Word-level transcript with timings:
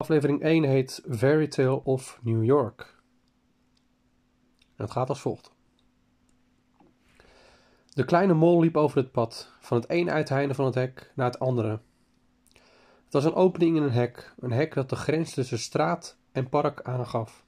Aflevering 0.00 0.42
1 0.42 0.64
heet 0.64 1.02
Fairy 1.10 1.48
Tale 1.48 1.84
of 1.84 2.18
New 2.22 2.44
York. 2.44 2.94
Het 4.76 4.90
gaat 4.90 5.08
als 5.08 5.20
volgt. 5.20 5.52
De 7.88 8.04
kleine 8.04 8.34
mol 8.34 8.60
liep 8.60 8.76
over 8.76 8.96
het 8.96 9.12
pad, 9.12 9.52
van 9.60 9.76
het 9.76 9.90
een 9.90 10.10
uiteinde 10.10 10.54
van 10.54 10.64
het 10.64 10.74
hek 10.74 11.12
naar 11.14 11.26
het 11.26 11.38
andere. 11.38 11.80
Het 13.04 13.12
was 13.12 13.24
een 13.24 13.34
opening 13.34 13.76
in 13.76 13.82
een 13.82 13.90
hek, 13.90 14.34
een 14.38 14.52
hek 14.52 14.74
dat 14.74 14.88
de 14.88 14.96
grens 14.96 15.34
tussen 15.34 15.58
straat 15.58 16.16
en 16.32 16.48
park 16.48 16.82
aangaf. 16.82 17.44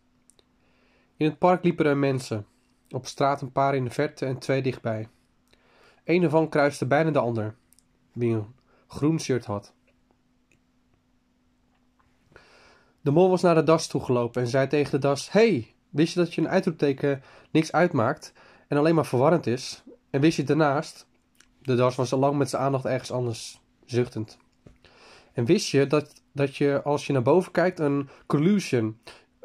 In 1.16 1.26
het 1.26 1.38
park 1.38 1.64
liepen 1.64 1.86
er 1.86 1.96
mensen, 1.96 2.46
op 2.90 3.06
straat 3.06 3.42
een 3.42 3.52
paar 3.52 3.74
in 3.74 3.84
de 3.84 3.90
verte 3.90 4.26
en 4.26 4.38
twee 4.38 4.62
dichtbij. 4.62 5.08
Een 6.04 6.22
ervan 6.22 6.48
kruiste 6.48 6.86
bijna 6.86 7.10
de 7.10 7.18
ander, 7.18 7.54
wie 8.12 8.34
een 8.34 8.54
groen 8.86 9.20
shirt 9.20 9.44
had. 9.44 9.74
De 13.02 13.10
mol 13.10 13.30
was 13.30 13.42
naar 13.42 13.54
de 13.54 13.62
das 13.62 13.86
toegelopen 13.86 14.42
en 14.42 14.48
zei 14.48 14.66
tegen 14.66 14.90
de 14.90 14.98
das: 14.98 15.32
Hey, 15.32 15.74
wist 15.90 16.14
je 16.14 16.20
dat 16.20 16.34
je 16.34 16.40
een 16.40 16.48
uitroepteken 16.48 17.22
niks 17.50 17.72
uitmaakt 17.72 18.32
en 18.68 18.76
alleen 18.76 18.94
maar 18.94 19.06
verwarrend 19.06 19.46
is? 19.46 19.82
En 20.10 20.20
wist 20.20 20.36
je 20.36 20.44
daarnaast, 20.44 21.06
de 21.62 21.74
das 21.74 21.96
was 21.96 22.12
al 22.12 22.18
lang 22.18 22.36
met 22.36 22.50
zijn 22.50 22.62
aandacht 22.62 22.84
ergens 22.84 23.10
anders, 23.10 23.60
zuchtend. 23.84 24.38
En 25.32 25.44
wist 25.44 25.68
je 25.68 25.86
dat, 25.86 26.22
dat 26.32 26.56
je 26.56 26.82
als 26.82 27.06
je 27.06 27.12
naar 27.12 27.22
boven 27.22 27.52
kijkt 27.52 27.78
een 27.78 28.08
collusion, 28.26 28.98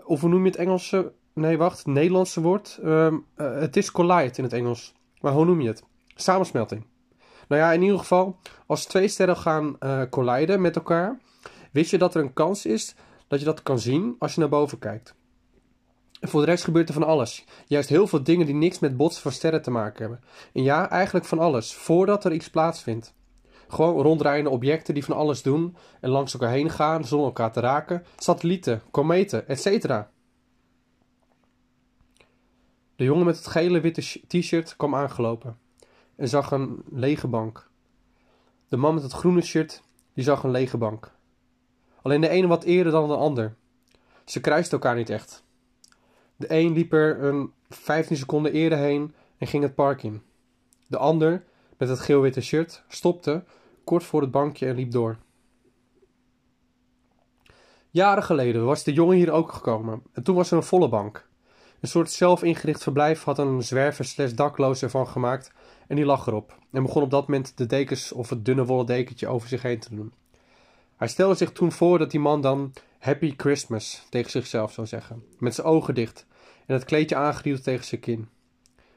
of 0.03 0.21
hoe 0.21 0.29
noem 0.29 0.43
je 0.43 0.49
het 0.49 0.59
Engelse, 0.59 1.11
nee 1.33 1.57
wacht, 1.57 1.85
Nederlandse 1.85 2.41
woord? 2.41 2.79
Ehm, 2.83 3.15
eh, 3.35 3.59
het 3.59 3.77
is 3.77 3.91
collide 3.91 4.37
in 4.37 4.43
het 4.43 4.53
Engels, 4.53 4.93
maar 5.21 5.33
hoe 5.33 5.45
noem 5.45 5.61
je 5.61 5.67
het? 5.67 5.83
Samensmelting. 6.15 6.85
Nou 7.47 7.61
ja, 7.61 7.71
in 7.71 7.81
ieder 7.81 7.99
geval, 7.99 8.37
als 8.65 8.85
twee 8.85 9.07
sterren 9.07 9.37
gaan 9.37 9.75
uh, 9.79 10.01
colliden 10.09 10.61
met 10.61 10.75
elkaar, 10.75 11.19
wist 11.71 11.91
je 11.91 11.97
dat 11.97 12.15
er 12.15 12.21
een 12.21 12.33
kans 12.33 12.65
is 12.65 12.95
dat 13.27 13.39
je 13.39 13.45
dat 13.45 13.63
kan 13.63 13.79
zien 13.79 14.15
als 14.19 14.33
je 14.33 14.39
naar 14.39 14.49
boven 14.49 14.79
kijkt. 14.79 15.15
En 16.19 16.29
voor 16.29 16.39
de 16.39 16.45
rest 16.45 16.63
gebeurt 16.63 16.87
er 16.87 16.93
van 16.93 17.03
alles. 17.03 17.45
Juist 17.67 17.89
heel 17.89 18.07
veel 18.07 18.23
dingen 18.23 18.45
die 18.45 18.55
niks 18.55 18.79
met 18.79 18.97
botsen 18.97 19.21
van 19.21 19.31
sterren 19.31 19.61
te 19.61 19.71
maken 19.71 20.01
hebben. 20.01 20.21
En 20.53 20.63
ja, 20.63 20.89
eigenlijk 20.89 21.25
van 21.25 21.39
alles, 21.39 21.73
voordat 21.73 22.25
er 22.25 22.33
iets 22.33 22.49
plaatsvindt. 22.49 23.15
Gewoon 23.67 24.01
ronddraaiende 24.01 24.49
objecten 24.49 24.93
die 24.93 25.03
van 25.03 25.15
alles 25.15 25.41
doen 25.41 25.75
en 26.01 26.09
langs 26.09 26.33
elkaar 26.33 26.51
heen 26.51 26.69
gaan 26.69 27.05
zonder 27.05 27.27
elkaar 27.27 27.51
te 27.51 27.59
raken. 27.59 28.05
Satellieten, 28.17 28.81
kometen, 28.91 29.47
etc. 29.47 29.87
De 32.95 33.03
jongen 33.03 33.25
met 33.25 33.37
het 33.37 33.47
gele 33.47 33.79
witte 33.79 34.01
t-shirt 34.27 34.75
kwam 34.75 34.95
aangelopen 34.95 35.57
en 36.15 36.27
zag 36.27 36.51
een 36.51 36.83
lege 36.91 37.27
bank. 37.27 37.69
De 38.67 38.77
man 38.77 38.93
met 38.93 39.03
het 39.03 39.11
groene 39.11 39.41
shirt 39.41 39.83
die 40.13 40.23
zag 40.23 40.43
een 40.43 40.51
lege 40.51 40.77
bank. 40.77 41.16
Alleen 42.01 42.21
de 42.21 42.29
ene 42.29 42.47
wat 42.47 42.63
eerder 42.63 42.91
dan 42.91 43.07
de 43.07 43.15
ander. 43.15 43.55
Ze 44.25 44.41
kruisten 44.41 44.77
elkaar 44.77 44.95
niet 44.95 45.09
echt. 45.09 45.43
De 46.35 46.45
een 46.49 46.73
liep 46.73 46.93
er 46.93 47.23
een 47.23 47.51
15 47.69 48.17
seconden 48.17 48.51
eerder 48.51 48.77
heen 48.77 49.13
en 49.37 49.47
ging 49.47 49.63
het 49.63 49.75
park 49.75 50.03
in. 50.03 50.21
De 50.87 50.97
ander, 50.97 51.43
met 51.77 51.89
het 51.89 51.99
geel-witte 51.99 52.41
shirt, 52.41 52.83
stopte 52.87 53.43
kort 53.83 54.03
voor 54.03 54.21
het 54.21 54.31
bankje 54.31 54.67
en 54.67 54.75
liep 54.75 54.91
door. 54.91 55.17
Jaren 57.89 58.23
geleden 58.23 58.65
was 58.65 58.83
de 58.83 58.93
jongen 58.93 59.17
hier 59.17 59.31
ook 59.31 59.51
gekomen 59.51 60.03
en 60.13 60.23
toen 60.23 60.35
was 60.35 60.51
er 60.51 60.57
een 60.57 60.63
volle 60.63 60.89
bank. 60.89 61.27
Een 61.79 61.87
soort 61.87 62.11
zelfingericht 62.11 62.83
verblijf 62.83 63.23
had 63.23 63.37
een 63.37 63.63
zwerver 63.63 64.05
slash 64.05 64.31
dakloos 64.31 64.81
ervan 64.81 65.07
gemaakt 65.07 65.51
en 65.87 65.95
die 65.95 66.05
lag 66.05 66.27
erop 66.27 66.57
en 66.71 66.83
begon 66.83 67.01
op 67.01 67.11
dat 67.11 67.27
moment 67.27 67.57
de 67.57 67.65
dekens 67.65 68.11
of 68.11 68.29
het 68.29 68.45
dunne 68.45 68.65
wollen 68.65 68.85
dekentje 68.85 69.27
over 69.27 69.47
zich 69.47 69.61
heen 69.61 69.79
te 69.79 69.95
doen. 69.95 70.13
Hij 70.97 71.07
stelde 71.07 71.35
zich 71.35 71.51
toen 71.51 71.71
voor 71.71 71.97
dat 71.97 72.11
die 72.11 72.19
man 72.19 72.41
dan 72.41 72.73
Happy 72.99 73.33
Christmas 73.37 74.05
tegen 74.09 74.31
zichzelf 74.31 74.71
zou 74.71 74.87
zeggen, 74.87 75.23
met 75.39 75.55
zijn 75.55 75.67
ogen 75.67 75.95
dicht 75.95 76.25
en 76.65 76.73
het 76.73 76.85
kleedje 76.85 77.15
aangerield 77.15 77.63
tegen 77.63 77.85
zijn 77.85 78.01
kin. 78.01 78.29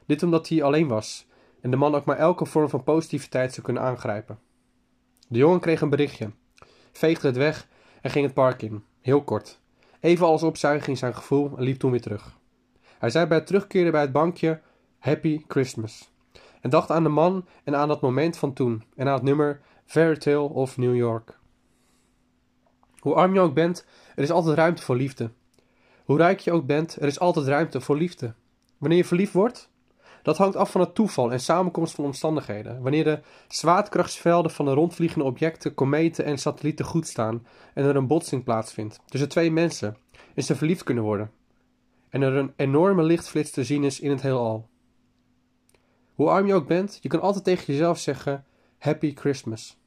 Dit 0.05 0.23
omdat 0.23 0.47
hij 0.47 0.63
alleen 0.63 0.87
was 0.87 1.25
en 1.61 1.71
de 1.71 1.77
man 1.77 1.95
ook 1.95 2.05
maar 2.05 2.17
elke 2.17 2.45
vorm 2.45 2.69
van 2.69 2.83
positiviteit 2.83 3.53
zou 3.53 3.65
kunnen 3.65 3.83
aangrijpen. 3.83 4.39
De 5.27 5.37
jongen 5.37 5.59
kreeg 5.59 5.81
een 5.81 5.89
berichtje, 5.89 6.31
veegde 6.91 7.27
het 7.27 7.37
weg 7.37 7.67
en 8.01 8.09
ging 8.09 8.25
het 8.25 8.33
park 8.33 8.61
in, 8.61 8.83
heel 9.01 9.23
kort. 9.23 9.59
Even 9.99 10.25
als 10.25 10.43
opzuiging 10.43 10.97
zijn 10.97 11.15
gevoel 11.15 11.57
en 11.57 11.63
liep 11.63 11.79
toen 11.79 11.91
weer 11.91 12.01
terug. 12.01 12.37
Hij 12.97 13.09
zei 13.09 13.25
bij 13.25 13.37
het 13.37 13.47
terugkeren 13.47 13.91
bij 13.91 14.01
het 14.01 14.11
bankje 14.11 14.61
Happy 14.99 15.41
Christmas. 15.47 16.11
En 16.61 16.69
dacht 16.69 16.91
aan 16.91 17.03
de 17.03 17.09
man 17.09 17.45
en 17.63 17.75
aan 17.75 17.87
dat 17.87 18.01
moment 18.01 18.37
van 18.37 18.53
toen 18.53 18.83
en 18.95 19.07
aan 19.07 19.13
het 19.13 19.23
nummer 19.23 19.61
Fairy 19.85 20.17
Tale 20.17 20.49
of 20.49 20.77
New 20.77 20.95
York. 20.95 21.39
Hoe 23.01 23.13
arm 23.13 23.33
je 23.33 23.39
ook 23.39 23.53
bent, 23.53 23.85
er 24.15 24.23
is 24.23 24.31
altijd 24.31 24.57
ruimte 24.57 24.81
voor 24.81 24.95
liefde. 24.95 25.31
Hoe 26.05 26.17
rijk 26.17 26.39
je 26.39 26.51
ook 26.51 26.65
bent, 26.65 26.95
er 26.95 27.07
is 27.07 27.19
altijd 27.19 27.47
ruimte 27.47 27.81
voor 27.81 27.97
liefde. 27.97 28.33
Wanneer 28.77 28.97
je 28.97 29.05
verliefd 29.05 29.33
wordt, 29.33 29.69
dat 30.21 30.37
hangt 30.37 30.55
af 30.55 30.71
van 30.71 30.81
het 30.81 30.95
toeval 30.95 31.31
en 31.31 31.39
samenkomst 31.39 31.95
van 31.95 32.05
omstandigheden. 32.05 32.81
Wanneer 32.81 33.03
de 33.03 33.19
zwaartekrachtsvelden 33.47 34.51
van 34.51 34.65
de 34.65 34.73
rondvliegende 34.73 35.25
objecten, 35.25 35.73
kometen 35.73 36.25
en 36.25 36.37
satellieten 36.37 36.85
goed 36.85 37.07
staan 37.07 37.47
en 37.73 37.85
er 37.85 37.95
een 37.95 38.07
botsing 38.07 38.43
plaatsvindt 38.43 38.99
tussen 39.05 39.29
twee 39.29 39.51
mensen 39.51 39.97
en 40.35 40.43
ze 40.43 40.55
verliefd 40.55 40.83
kunnen 40.83 41.03
worden. 41.03 41.31
En 42.09 42.21
er 42.21 42.33
een 42.33 42.53
enorme 42.55 43.03
lichtflits 43.03 43.51
te 43.51 43.63
zien 43.63 43.83
is 43.83 43.99
in 43.99 44.09
het 44.09 44.21
heelal. 44.21 44.69
Hoe 46.15 46.29
arm 46.29 46.47
je 46.47 46.53
ook 46.53 46.67
bent, 46.67 46.99
je 47.01 47.09
kan 47.09 47.21
altijd 47.21 47.43
tegen 47.43 47.73
jezelf 47.73 47.97
zeggen: 47.97 48.45
Happy 48.77 49.15
Christmas. 49.15 49.80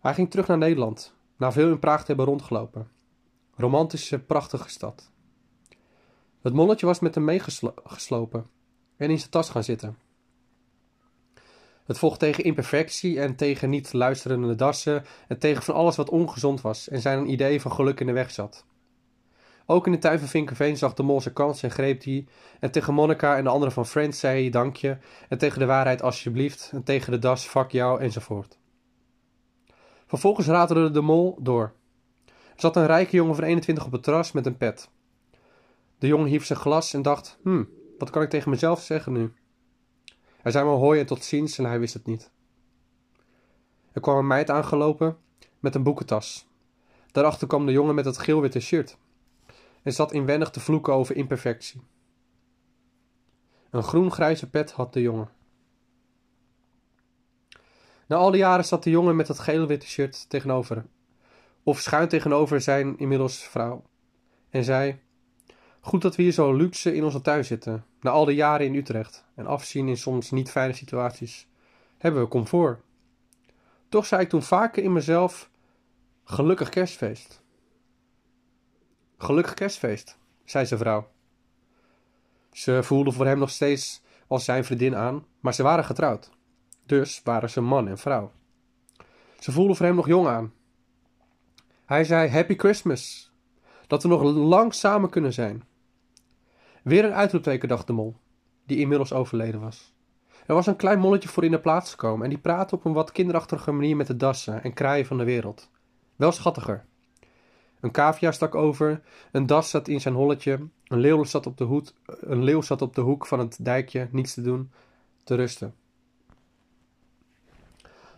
Hij 0.00 0.14
ging 0.14 0.30
terug 0.30 0.46
naar 0.46 0.58
Nederland, 0.58 1.14
na 1.36 1.52
veel 1.52 1.70
in 1.70 1.78
Praag 1.78 2.00
te 2.00 2.06
hebben 2.06 2.26
rondgelopen. 2.26 2.88
Romantische, 3.54 4.18
prachtige 4.18 4.68
stad. 4.68 5.10
Het 6.42 6.52
molletje 6.52 6.86
was 6.86 7.00
met 7.00 7.14
hem 7.14 7.24
meegeslopen 7.24 8.46
en 8.96 9.10
in 9.10 9.18
zijn 9.18 9.30
tas 9.30 9.50
gaan 9.50 9.64
zitten. 9.64 9.98
Het 11.84 11.98
vocht 11.98 12.18
tegen 12.18 12.44
imperfectie 12.44 13.20
en 13.20 13.36
tegen 13.36 13.70
niet 13.70 13.92
luisterende 13.92 14.54
dassen 14.54 15.04
en 15.28 15.38
tegen 15.38 15.62
van 15.62 15.74
alles 15.74 15.96
wat 15.96 16.10
ongezond 16.10 16.60
was 16.60 16.88
en 16.88 17.00
zijn 17.00 17.30
idee 17.30 17.60
van 17.60 17.72
geluk 17.72 18.00
in 18.00 18.06
de 18.06 18.12
weg 18.12 18.30
zat. 18.30 18.64
Ook 19.66 19.86
in 19.86 19.92
de 19.92 19.98
tuin 19.98 20.18
van 20.18 20.28
Vinkerveen 20.28 20.76
zag 20.76 20.94
de 20.94 21.02
mol 21.02 21.20
zijn 21.20 21.34
kans 21.34 21.62
en 21.62 21.70
greep 21.70 22.00
die. 22.00 22.28
En 22.60 22.70
tegen 22.70 22.94
Monica 22.94 23.36
en 23.36 23.44
de 23.44 23.50
anderen 23.50 23.74
van 23.74 23.86
Friends 23.86 24.18
zei 24.18 24.40
hij 24.40 24.50
dankje. 24.50 24.98
En 25.28 25.38
tegen 25.38 25.58
de 25.58 25.66
waarheid 25.66 26.02
alsjeblieft. 26.02 26.70
En 26.72 26.82
tegen 26.82 27.12
de 27.12 27.18
das 27.18 27.44
fuck 27.44 27.70
jou 27.70 28.00
enzovoort. 28.00 28.59
Vervolgens 30.10 30.46
ratelde 30.46 30.90
de 30.90 31.00
mol 31.00 31.38
door. 31.40 31.72
Er 32.26 32.60
zat 32.66 32.76
een 32.76 32.86
rijke 32.86 33.16
jongen 33.16 33.34
van 33.34 33.44
21 33.44 33.84
op 33.84 33.92
het 33.92 34.02
terras 34.02 34.32
met 34.32 34.46
een 34.46 34.56
pet. 34.56 34.90
De 35.98 36.06
jongen 36.06 36.26
hief 36.26 36.44
zijn 36.44 36.58
glas 36.58 36.94
en 36.94 37.02
dacht: 37.02 37.38
Hm, 37.42 37.64
wat 37.98 38.10
kan 38.10 38.22
ik 38.22 38.30
tegen 38.30 38.50
mezelf 38.50 38.82
zeggen 38.82 39.12
nu? 39.12 39.32
Hij 40.36 40.52
zei 40.52 40.64
maar 40.64 40.74
hoi 40.74 41.00
en 41.00 41.06
tot 41.06 41.24
ziens 41.24 41.58
en 41.58 41.64
hij 41.64 41.80
wist 41.80 41.94
het 41.94 42.06
niet. 42.06 42.30
Er 43.92 44.00
kwam 44.00 44.16
een 44.16 44.26
meid 44.26 44.50
aangelopen 44.50 45.16
met 45.58 45.74
een 45.74 45.82
boekentas. 45.82 46.48
Daarachter 47.12 47.46
kwam 47.46 47.66
de 47.66 47.72
jongen 47.72 47.94
met 47.94 48.04
het 48.04 48.18
geel-witte 48.18 48.60
shirt 48.60 48.98
en 49.82 49.92
zat 49.92 50.12
inwendig 50.12 50.50
te 50.50 50.60
vloeken 50.60 50.92
over 50.92 51.16
imperfectie. 51.16 51.80
Een 53.70 53.82
groen-grijze 53.82 54.50
pet 54.50 54.72
had 54.72 54.92
de 54.92 55.00
jongen. 55.00 55.28
Na 58.10 58.16
al 58.16 58.30
die 58.30 58.40
jaren 58.40 58.64
zat 58.64 58.82
de 58.82 58.90
jongen 58.90 59.16
met 59.16 59.26
dat 59.26 59.38
geel-witte 59.38 59.86
shirt 59.86 60.28
tegenover, 60.28 60.84
of 61.62 61.80
schuin 61.80 62.08
tegenover 62.08 62.60
zijn 62.60 62.98
inmiddels 62.98 63.42
vrouw, 63.42 63.82
en 64.48 64.64
zei: 64.64 65.00
Goed 65.80 66.02
dat 66.02 66.16
we 66.16 66.22
hier 66.22 66.32
zo 66.32 66.52
luxe 66.52 66.94
in 66.94 67.04
onze 67.04 67.20
tuin 67.20 67.44
zitten, 67.44 67.84
na 68.00 68.10
al 68.10 68.24
die 68.24 68.34
jaren 68.34 68.66
in 68.66 68.74
Utrecht 68.74 69.24
en 69.34 69.46
afzien 69.46 69.88
in 69.88 69.96
soms 69.96 70.30
niet 70.30 70.50
fijne 70.50 70.72
situaties, 70.72 71.48
hebben 71.98 72.22
we 72.22 72.28
comfort. 72.28 72.80
Toch 73.88 74.06
zei 74.06 74.22
ik 74.22 74.28
toen 74.28 74.42
vaker 74.42 74.82
in 74.82 74.92
mezelf: 74.92 75.50
Gelukkig 76.24 76.68
kerstfeest. 76.68 77.42
Gelukkig 79.18 79.54
kerstfeest, 79.54 80.18
zei 80.44 80.66
zijn 80.66 80.80
vrouw. 80.80 81.08
Ze 82.52 82.82
voelde 82.82 83.12
voor 83.12 83.26
hem 83.26 83.38
nog 83.38 83.50
steeds 83.50 84.02
als 84.26 84.44
zijn 84.44 84.64
vriendin 84.64 84.96
aan, 84.96 85.26
maar 85.40 85.54
ze 85.54 85.62
waren 85.62 85.84
getrouwd. 85.84 86.30
Dus 86.90 87.20
waren 87.24 87.50
ze 87.50 87.60
man 87.60 87.88
en 87.88 87.98
vrouw. 87.98 88.32
Ze 89.38 89.52
voelde 89.52 89.74
voor 89.74 89.86
hem 89.86 89.94
nog 89.94 90.06
jong 90.06 90.26
aan. 90.26 90.52
Hij 91.86 92.04
zei 92.04 92.28
Happy 92.28 92.56
Christmas. 92.56 93.32
Dat 93.86 94.02
we 94.02 94.08
nog 94.08 94.22
lang 94.22 94.74
samen 94.74 95.10
kunnen 95.10 95.32
zijn. 95.32 95.62
Weer 96.82 97.04
een 97.04 97.12
uitroepteken, 97.12 97.68
dacht 97.68 97.86
de 97.86 97.92
mol, 97.92 98.16
die 98.66 98.78
inmiddels 98.78 99.12
overleden 99.12 99.60
was. 99.60 99.94
Er 100.46 100.54
was 100.54 100.66
een 100.66 100.76
klein 100.76 100.98
molletje 100.98 101.28
voor 101.28 101.44
in 101.44 101.50
de 101.50 101.60
plaats 101.60 101.90
gekomen 101.90 102.24
en 102.24 102.30
die 102.30 102.38
praatte 102.38 102.74
op 102.74 102.84
een 102.84 102.92
wat 102.92 103.12
kinderachtige 103.12 103.72
manier 103.72 103.96
met 103.96 104.06
de 104.06 104.16
dassen 104.16 104.62
en 104.62 104.72
kraaien 104.72 105.06
van 105.06 105.18
de 105.18 105.24
wereld. 105.24 105.70
Wel 106.16 106.32
schattiger. 106.32 106.84
Een 107.80 107.90
cavia 107.90 108.32
stak 108.32 108.54
over, 108.54 109.02
een 109.32 109.46
das 109.46 109.70
zat 109.70 109.88
in 109.88 110.00
zijn 110.00 110.14
holletje, 110.14 110.68
een 110.86 111.00
leeuw 111.00 111.24
op 111.44 111.56
de, 111.56 111.64
hoed, 111.64 111.94
een 112.06 112.42
leeuw 112.42 112.60
zat 112.60 112.82
op 112.82 112.94
de 112.94 113.00
hoek 113.00 113.26
van 113.26 113.38
het 113.38 113.58
dijkje, 113.60 114.08
niets 114.10 114.34
te 114.34 114.42
doen, 114.42 114.70
te 115.24 115.34
rusten. 115.34 115.74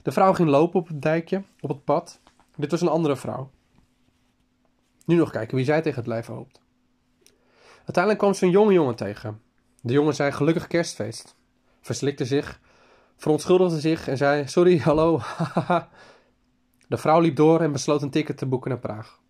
De 0.02 0.12
vrouw 0.12 0.32
ging 0.32 0.48
lopen 0.48 0.80
op 0.80 0.88
het 0.88 1.02
dijkje, 1.02 1.42
op 1.60 1.68
het 1.68 1.84
pad. 1.84 2.20
Dit 2.56 2.70
was 2.70 2.80
een 2.80 2.88
andere 2.88 3.16
vrouw. 3.16 3.50
Nu 5.04 5.16
nog 5.16 5.30
kijken 5.30 5.56
wie 5.56 5.64
zij 5.64 5.82
tegen 5.82 5.98
het 5.98 6.08
lijf 6.08 6.26
hoopt. 6.26 6.60
Uiteindelijk 7.76 8.18
kwam 8.18 8.34
ze 8.34 8.44
een 8.44 8.50
jonge 8.50 8.72
jongen 8.72 8.94
tegen. 8.94 9.40
De 9.80 9.92
jongen 9.92 10.14
zei 10.14 10.32
gelukkig 10.32 10.66
kerstfeest, 10.66 11.36
verslikte 11.80 12.24
zich, 12.24 12.60
verontschuldigde 13.16 13.80
zich 13.80 14.08
en 14.08 14.16
zei 14.16 14.48
sorry, 14.48 14.78
hallo. 14.88 15.20
De 16.88 16.96
vrouw 16.96 17.20
liep 17.20 17.36
door 17.36 17.60
en 17.60 17.72
besloot 17.72 18.02
een 18.02 18.10
ticket 18.10 18.38
te 18.38 18.46
boeken 18.46 18.70
naar 18.70 18.78
Praag. 18.78 19.20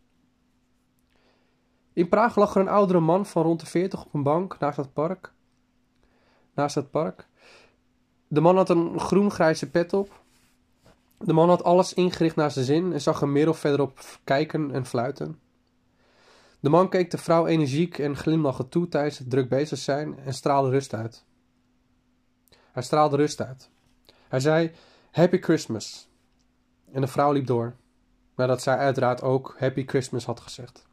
In 1.93 2.09
Praag 2.09 2.37
lag 2.37 2.55
er 2.55 2.61
een 2.61 2.69
oudere 2.69 3.01
man 3.01 3.27
van 3.27 3.43
rond 3.43 3.61
de 3.61 3.67
veertig 3.67 4.05
op 4.05 4.15
een 4.15 4.23
bank 4.23 4.59
naast 4.59 4.77
het 4.77 4.93
park. 4.93 5.33
Naast 6.55 6.75
het 6.75 6.91
park. 6.91 7.29
De 8.29 8.41
man 8.41 8.57
had 8.57 8.69
een 8.69 9.01
groen-grijze 9.01 9.71
pet 9.71 9.93
op. 9.93 10.22
De 11.25 11.33
man 11.33 11.49
had 11.49 11.65
alles 11.65 11.95
ingericht 11.95 12.37
naar 12.37 12.51
zijn 12.51 12.65
zin 12.65 12.93
en 12.93 13.01
zag 13.01 13.21
een 13.21 13.33
middel 13.33 13.55
verderop 13.55 14.01
kijken 14.25 14.71
en 14.71 14.87
fluiten. 14.87 15.41
De 16.61 16.69
man 16.69 16.89
keek 16.89 17.11
de 17.11 17.19
vrouw 17.19 17.47
energiek 17.47 17.99
en 17.99 18.17
glimlachend 18.17 18.71
toe 18.71 18.89
tijdens 18.89 19.19
het 19.19 19.31
druk 19.31 19.49
bezig 19.49 19.79
zijn 19.79 20.19
en 20.19 20.35
straalde 20.35 20.71
rust 20.71 20.95
uit. 20.95 21.25
Hij 22.73 22.83
straalde 22.83 23.17
rust 23.17 23.41
uit. 23.41 23.71
Hij 24.29 24.41
zei: 24.41 24.73
Happy 25.11 25.39
Christmas. 25.39 26.09
En 26.93 27.01
de 27.01 27.07
vrouw 27.07 27.33
liep 27.33 27.47
door, 27.47 27.75
nadat 28.37 28.63
zij 28.63 28.77
uiteraard 28.77 29.23
ook 29.23 29.55
Happy 29.59 29.87
Christmas 29.87 30.25
had 30.25 30.41
gezegd. 30.41 30.87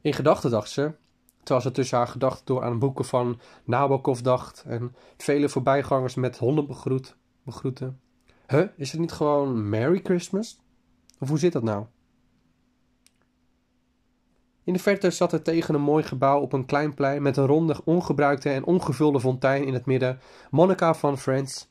In 0.00 0.12
gedachten 0.12 0.50
dacht 0.50 0.70
ze, 0.70 0.92
terwijl 1.38 1.60
ze 1.60 1.70
tussen 1.70 1.98
haar 1.98 2.08
gedachten 2.08 2.46
door 2.46 2.62
aan 2.62 2.78
boeken 2.78 3.04
van 3.04 3.40
Nabokov 3.64 4.20
dacht 4.20 4.64
en 4.66 4.94
vele 5.16 5.48
voorbijgangers 5.48 6.14
met 6.14 6.38
honden 6.38 6.66
begroet, 6.66 7.16
begroeten. 7.42 8.00
Huh, 8.48 8.68
is 8.76 8.90
het 8.92 9.00
niet 9.00 9.12
gewoon 9.12 9.68
Merry 9.68 10.00
Christmas? 10.02 10.58
Of 11.18 11.28
hoe 11.28 11.38
zit 11.38 11.52
dat 11.52 11.62
nou? 11.62 11.86
In 14.64 14.72
de 14.72 14.78
verte 14.78 15.10
zat 15.10 15.32
er 15.32 15.42
tegen 15.42 15.74
een 15.74 15.80
mooi 15.80 16.04
gebouw 16.04 16.40
op 16.40 16.52
een 16.52 16.66
klein 16.66 16.94
plein 16.94 17.22
met 17.22 17.36
een 17.36 17.46
ronde, 17.46 17.80
ongebruikte 17.84 18.50
en 18.50 18.64
ongevulde 18.64 19.20
fontein 19.20 19.64
in 19.64 19.74
het 19.74 19.86
midden 19.86 20.20
Monica 20.50 20.94
van 20.94 21.18
Friends. 21.18 21.68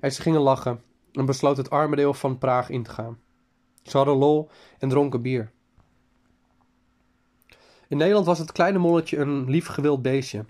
En 0.00 0.12
ze 0.12 0.22
gingen 0.22 0.40
lachen 0.40 0.82
en 1.12 1.26
besloot 1.26 1.56
het 1.56 1.70
arme 1.70 1.96
deel 1.96 2.14
van 2.14 2.38
Praag 2.38 2.70
in 2.70 2.82
te 2.82 2.90
gaan. 2.90 3.18
Ze 3.82 3.96
hadden 3.96 4.16
lol 4.16 4.50
en 4.78 4.88
dronken 4.88 5.22
bier. 5.22 5.50
In 7.88 7.96
Nederland 7.96 8.26
was 8.26 8.38
het 8.38 8.52
kleine 8.52 8.78
molletje 8.78 9.16
een 9.16 9.50
lief 9.50 9.66
gewild 9.66 10.02
beestje 10.02 10.44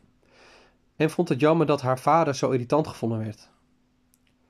en 0.96 1.10
vond 1.10 1.28
het 1.28 1.40
jammer 1.40 1.66
dat 1.66 1.80
haar 1.80 1.98
vader 1.98 2.34
zo 2.34 2.50
irritant 2.50 2.86
gevonden 2.86 3.18
werd. 3.18 3.50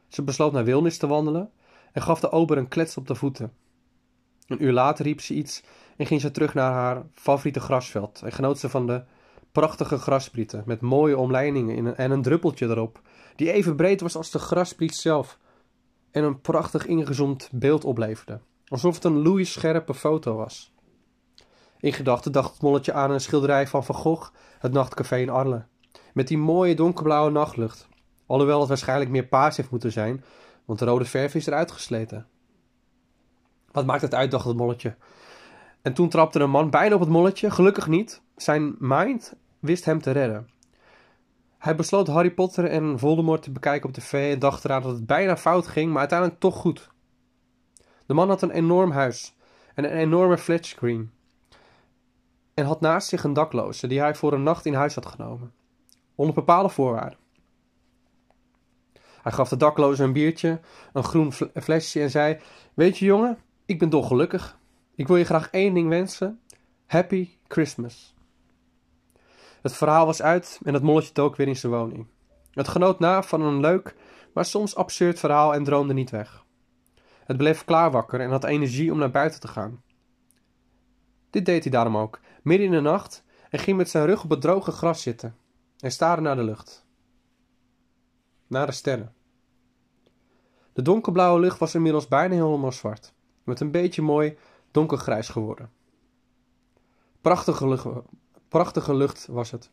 Ze 0.08 0.22
besloot 0.22 0.52
naar 0.52 0.64
Wilnis 0.64 0.98
te 0.98 1.06
wandelen 1.06 1.50
en 1.92 2.02
gaf 2.02 2.20
de 2.20 2.30
ober 2.30 2.58
een 2.58 2.68
klets 2.68 2.96
op 2.96 3.06
de 3.06 3.14
voeten. 3.14 3.52
Een 4.46 4.64
uur 4.64 4.72
later 4.72 5.04
riep 5.04 5.20
ze 5.20 5.34
iets 5.34 5.62
en 5.96 6.06
ging 6.06 6.20
ze 6.20 6.30
terug 6.30 6.54
naar 6.54 6.72
haar 6.72 7.02
favoriete 7.14 7.60
grasveld 7.60 8.22
en 8.22 8.32
genoot 8.32 8.58
ze 8.58 8.68
van 8.68 8.86
de 8.86 9.02
prachtige 9.52 9.98
grasprieten 9.98 10.62
met 10.66 10.80
mooie 10.80 11.18
omlijningen 11.18 11.96
en 11.96 12.10
een 12.10 12.22
druppeltje 12.22 12.66
erop, 12.66 13.00
die 13.36 13.52
even 13.52 13.76
breed 13.76 14.00
was 14.00 14.16
als 14.16 14.30
de 14.30 14.38
graspriet 14.38 14.94
zelf 14.94 15.38
en 16.10 16.24
een 16.24 16.40
prachtig 16.40 16.86
ingezoomd 16.86 17.48
beeld 17.52 17.84
opleverde, 17.84 18.40
alsof 18.68 18.94
het 18.94 19.04
een 19.04 19.22
loeischerpe 19.22 19.94
foto 19.94 20.34
was. 20.36 20.72
In 21.80 21.92
gedachten 21.92 22.32
dacht 22.32 22.52
het 22.52 22.62
molletje 22.62 22.92
aan 22.92 23.10
een 23.10 23.20
schilderij 23.20 23.66
van 23.66 23.84
Van 23.84 23.94
Gogh, 23.94 24.30
het 24.58 24.72
nachtcafé 24.72 25.16
in 25.16 25.30
Arles, 25.30 25.62
met 26.14 26.28
die 26.28 26.38
mooie 26.38 26.74
donkerblauwe 26.74 27.30
nachtlucht, 27.30 27.87
alhoewel 28.28 28.58
het 28.58 28.68
waarschijnlijk 28.68 29.10
meer 29.10 29.26
paars 29.26 29.56
heeft 29.56 29.70
moeten 29.70 29.92
zijn, 29.92 30.24
want 30.64 30.78
de 30.78 30.84
rode 30.84 31.04
verf 31.04 31.34
is 31.34 31.46
eruit 31.46 31.70
gesleten. 31.70 32.26
Wat 33.72 33.86
maakt 33.86 34.02
het 34.02 34.14
uit, 34.14 34.30
dacht 34.30 34.46
het 34.46 34.56
molletje. 34.56 34.96
En 35.82 35.94
toen 35.94 36.08
trapte 36.08 36.40
een 36.40 36.50
man 36.50 36.70
bijna 36.70 36.94
op 36.94 37.00
het 37.00 37.08
molletje, 37.08 37.50
gelukkig 37.50 37.86
niet. 37.86 38.22
Zijn 38.36 38.74
mind 38.78 39.34
wist 39.58 39.84
hem 39.84 40.02
te 40.02 40.10
redden. 40.10 40.48
Hij 41.58 41.74
besloot 41.74 42.06
Harry 42.06 42.30
Potter 42.30 42.64
en 42.64 42.98
Voldemort 42.98 43.42
te 43.42 43.50
bekijken 43.50 43.88
op 43.88 43.94
tv 43.94 44.32
en 44.32 44.38
dacht 44.38 44.64
eraan 44.64 44.82
dat 44.82 44.92
het 44.92 45.06
bijna 45.06 45.36
fout 45.36 45.66
ging, 45.66 45.90
maar 45.90 45.98
uiteindelijk 45.98 46.40
toch 46.40 46.56
goed. 46.56 46.90
De 48.06 48.14
man 48.14 48.28
had 48.28 48.42
een 48.42 48.50
enorm 48.50 48.90
huis 48.90 49.36
en 49.74 49.84
een 49.84 49.96
enorme 49.96 50.38
flatscreen. 50.38 51.10
En 52.54 52.64
had 52.64 52.80
naast 52.80 53.08
zich 53.08 53.24
een 53.24 53.32
dakloze 53.32 53.86
die 53.86 54.00
hij 54.00 54.14
voor 54.14 54.32
een 54.32 54.42
nacht 54.42 54.66
in 54.66 54.74
huis 54.74 54.94
had 54.94 55.06
genomen. 55.06 55.52
Onder 56.14 56.34
bepaalde 56.34 56.68
voorwaarden. 56.68 57.18
Hij 59.22 59.32
gaf 59.32 59.48
de 59.48 59.56
dakloze 59.56 60.02
een 60.02 60.12
biertje, 60.12 60.60
een 60.92 61.04
groen 61.04 61.32
flesje 61.54 62.00
en 62.00 62.10
zei: 62.10 62.38
Weet 62.74 62.98
je 62.98 63.04
jongen, 63.04 63.38
ik 63.66 63.78
ben 63.78 63.88
dolgelukkig. 63.88 64.58
Ik 64.94 65.06
wil 65.06 65.16
je 65.16 65.24
graag 65.24 65.50
één 65.50 65.74
ding 65.74 65.88
wensen: 65.88 66.40
Happy 66.86 67.28
Christmas. 67.48 68.14
Het 69.62 69.72
verhaal 69.72 70.06
was 70.06 70.22
uit 70.22 70.60
en 70.64 70.74
het 70.74 70.82
molletje 70.82 71.12
took 71.12 71.36
weer 71.36 71.48
in 71.48 71.56
zijn 71.56 71.72
woning. 71.72 72.06
Het 72.52 72.68
genoot 72.68 72.98
na 72.98 73.22
van 73.22 73.40
een 73.40 73.60
leuk, 73.60 73.96
maar 74.34 74.44
soms 74.44 74.76
absurd 74.76 75.18
verhaal 75.18 75.54
en 75.54 75.64
droomde 75.64 75.94
niet 75.94 76.10
weg. 76.10 76.44
Het 77.24 77.36
bleef 77.36 77.64
klaarwakker 77.64 78.20
en 78.20 78.30
had 78.30 78.44
energie 78.44 78.92
om 78.92 78.98
naar 78.98 79.10
buiten 79.10 79.40
te 79.40 79.48
gaan. 79.48 79.82
Dit 81.30 81.44
deed 81.46 81.62
hij 81.62 81.72
daarom 81.72 81.96
ook, 81.96 82.20
midden 82.42 82.66
in 82.66 82.72
de 82.72 82.80
nacht, 82.80 83.24
en 83.50 83.58
ging 83.58 83.76
met 83.76 83.90
zijn 83.90 84.06
rug 84.06 84.24
op 84.24 84.30
het 84.30 84.40
droge 84.40 84.70
gras 84.70 85.02
zitten 85.02 85.36
en 85.78 85.90
staarde 85.90 86.22
naar 86.22 86.36
de 86.36 86.42
lucht. 86.42 86.86
Naar 88.48 88.66
de 88.66 88.72
sterren. 88.72 89.12
De 90.72 90.82
donkerblauwe 90.82 91.40
lucht 91.40 91.58
was 91.58 91.74
inmiddels 91.74 92.08
bijna 92.08 92.34
helemaal 92.34 92.72
zwart, 92.72 93.12
met 93.44 93.60
een 93.60 93.70
beetje 93.70 94.02
mooi 94.02 94.36
donkergrijs 94.70 95.28
geworden. 95.28 95.70
Prachtige 97.20 97.68
lucht, 97.68 97.86
prachtige 98.48 98.94
lucht 98.94 99.26
was 99.26 99.50
het, 99.50 99.70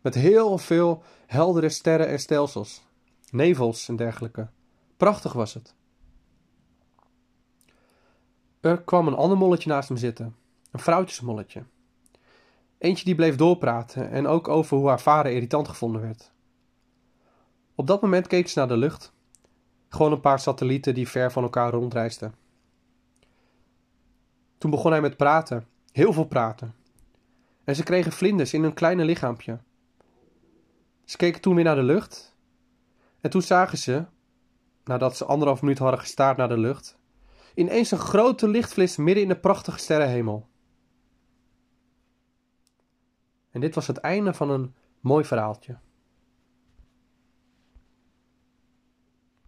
met 0.00 0.14
heel 0.14 0.58
veel 0.58 1.02
heldere 1.26 1.68
sterren 1.68 2.08
en 2.08 2.18
stelsels, 2.18 2.82
nevels 3.30 3.88
en 3.88 3.96
dergelijke. 3.96 4.48
Prachtig 4.96 5.32
was 5.32 5.54
het. 5.54 5.74
Er 8.60 8.82
kwam 8.82 9.06
een 9.06 9.14
ander 9.14 9.38
molletje 9.38 9.68
naast 9.68 9.88
hem 9.88 9.96
zitten, 9.96 10.36
een 10.70 10.80
vrouwtjesmolletje. 10.80 11.64
Eentje 12.78 13.04
die 13.04 13.14
bleef 13.14 13.36
doorpraten 13.36 14.10
en 14.10 14.26
ook 14.26 14.48
over 14.48 14.76
hoe 14.76 14.88
haar 14.88 15.00
vader 15.00 15.32
irritant 15.32 15.68
gevonden 15.68 16.00
werd. 16.00 16.32
Op 17.78 17.86
dat 17.86 18.02
moment 18.02 18.26
keek 18.26 18.48
ze 18.48 18.58
naar 18.58 18.68
de 18.68 18.76
lucht. 18.76 19.12
Gewoon 19.88 20.12
een 20.12 20.20
paar 20.20 20.38
satellieten 20.38 20.94
die 20.94 21.08
ver 21.08 21.32
van 21.32 21.42
elkaar 21.42 21.72
rondreisden. 21.72 22.34
Toen 24.58 24.70
begon 24.70 24.90
hij 24.90 25.00
met 25.00 25.16
praten, 25.16 25.66
heel 25.92 26.12
veel 26.12 26.24
praten. 26.24 26.74
En 27.64 27.76
ze 27.76 27.82
kregen 27.82 28.12
vlinders 28.12 28.52
in 28.54 28.62
hun 28.62 28.74
kleine 28.74 29.04
lichaampje. 29.04 29.58
Ze 31.04 31.16
keken 31.16 31.40
toen 31.40 31.54
weer 31.54 31.64
naar 31.64 31.74
de 31.74 31.82
lucht. 31.82 32.36
En 33.20 33.30
toen 33.30 33.42
zagen 33.42 33.78
ze, 33.78 34.04
nadat 34.84 35.16
ze 35.16 35.24
anderhalf 35.24 35.62
minuut 35.62 35.78
hadden 35.78 36.00
gestaard 36.00 36.36
naar 36.36 36.48
de 36.48 36.58
lucht, 36.58 36.98
ineens 37.54 37.90
een 37.90 37.98
grote 37.98 38.48
lichtvlis 38.48 38.96
midden 38.96 39.22
in 39.22 39.28
de 39.28 39.38
prachtige 39.38 39.78
sterrenhemel. 39.78 40.48
En 43.50 43.60
dit 43.60 43.74
was 43.74 43.86
het 43.86 43.98
einde 43.98 44.34
van 44.34 44.50
een 44.50 44.74
mooi 45.00 45.24
verhaaltje. 45.24 45.78